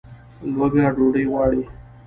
لوږه 0.53 0.85
ډوډۍ 0.95 1.23
غواړي 1.31 1.63